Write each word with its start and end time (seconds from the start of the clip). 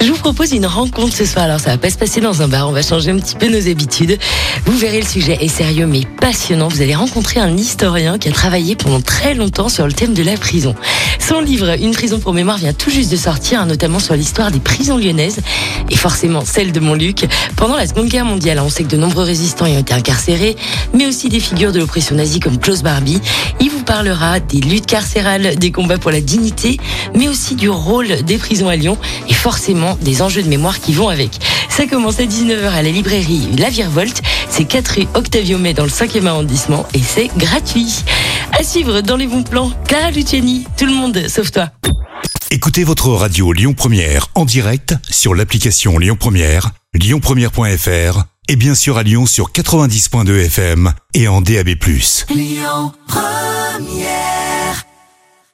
Je 0.00 0.10
vous 0.10 0.16
propose 0.18 0.52
une 0.52 0.64
rencontre 0.64 1.14
ce 1.14 1.26
soir. 1.26 1.44
Alors, 1.44 1.60
ça 1.60 1.70
va 1.70 1.78
pas 1.78 1.90
se 1.90 1.98
passer 1.98 2.22
dans 2.22 2.40
un 2.40 2.48
bar. 2.48 2.68
On 2.68 2.72
va 2.72 2.80
changer 2.80 3.10
un 3.10 3.18
petit 3.18 3.36
peu 3.36 3.48
nos 3.48 3.68
habitudes. 3.68 4.18
Vous 4.64 4.76
verrez, 4.76 5.00
le 5.00 5.06
sujet 5.06 5.36
est 5.42 5.48
sérieux 5.48 5.86
mais 5.86 6.02
passionnant. 6.20 6.68
Vous 6.68 6.80
allez 6.80 6.94
rencontrer 6.94 7.38
un 7.38 7.54
historien 7.54 8.16
qui 8.18 8.28
a 8.30 8.32
travaillé 8.32 8.76
pendant 8.76 9.02
très 9.02 9.34
longtemps 9.34 9.68
sur 9.68 9.86
le 9.86 9.92
thème 9.92 10.14
de 10.14 10.22
la 10.22 10.38
prison. 10.38 10.74
Son 11.18 11.40
livre, 11.40 11.76
Une 11.80 11.92
prison 11.92 12.18
pour 12.18 12.32
mémoire, 12.32 12.56
vient 12.56 12.72
tout 12.72 12.90
juste 12.90 13.10
de 13.12 13.16
sortir, 13.16 13.66
notamment 13.66 13.98
sur 13.98 14.14
l'histoire 14.14 14.50
des 14.50 14.58
prisons 14.58 14.96
lyonnaises 14.96 15.40
et 15.90 15.96
forcément 15.96 16.44
celle 16.44 16.72
de 16.72 16.80
Montluc. 16.80 17.26
Pendant 17.56 17.76
la 17.76 17.86
Seconde 17.86 18.08
Guerre 18.08 18.24
mondiale, 18.24 18.58
on 18.60 18.70
sait 18.70 18.84
que 18.84 18.88
de 18.88 18.96
nombreux 18.96 19.24
résistants 19.24 19.66
y 19.66 19.76
ont 19.76 19.80
été 19.80 19.92
incarcérés, 19.92 20.56
mais 20.94 21.06
aussi 21.06 21.28
des 21.28 21.40
figures 21.40 21.72
de 21.72 21.78
l'oppression 21.78 22.16
nazie 22.16 22.40
comme 22.40 22.58
Klaus 22.58 22.82
Barbie. 22.82 23.20
Il 23.60 23.70
vous 23.70 23.82
parlera 23.82 24.40
des 24.40 24.60
luttes 24.60 24.86
carcérales, 24.86 25.56
des 25.56 25.70
combats 25.70 25.98
pour 25.98 26.10
la 26.10 26.20
dignité, 26.20 26.78
mais 27.14 27.28
aussi 27.28 27.54
du 27.54 27.68
rôle 27.68 28.22
des 28.22 28.38
prisons 28.38 28.68
à 28.68 28.76
Lyon 28.76 28.96
et 29.28 29.34
forcément 29.34 29.89
des 29.96 30.22
enjeux 30.22 30.42
de 30.42 30.48
mémoire 30.48 30.80
qui 30.80 30.92
vont 30.92 31.08
avec. 31.08 31.38
Ça 31.68 31.86
commence 31.86 32.18
à 32.20 32.24
19h 32.24 32.68
à 32.68 32.82
la 32.82 32.90
librairie 32.90 33.48
La 33.58 33.70
Virevolte. 33.70 34.22
C'est 34.48 34.64
4 34.64 34.88
rue 34.88 35.06
Octavio 35.14 35.58
May 35.58 35.74
dans 35.74 35.84
le 35.84 35.90
5e 35.90 36.26
arrondissement 36.26 36.86
et 36.94 37.00
c'est 37.00 37.28
gratuit. 37.36 38.04
À 38.58 38.62
suivre 38.62 39.00
dans 39.00 39.16
les 39.16 39.26
bons 39.26 39.42
plans, 39.42 39.72
Clara 39.86 40.10
Luciani, 40.10 40.66
tout 40.76 40.86
le 40.86 40.92
monde 40.92 41.26
sauf 41.28 41.50
toi. 41.50 41.70
Écoutez 42.50 42.82
votre 42.84 43.08
radio 43.10 43.52
Lyon 43.52 43.74
Première 43.74 44.26
en 44.34 44.44
direct 44.44 44.94
sur 45.08 45.34
l'application 45.34 45.98
Lyon 45.98 46.16
Première, 46.18 46.72
lyonpremière.fr 46.94 48.24
et 48.48 48.56
bien 48.56 48.74
sûr 48.74 48.98
à 48.98 49.04
Lyon 49.04 49.26
sur 49.26 49.52
90.2 49.52 50.46
FM 50.46 50.92
et 51.14 51.28
en 51.28 51.40
DAB+. 51.40 51.68
Lyon 52.34 52.92
Première 53.06 54.29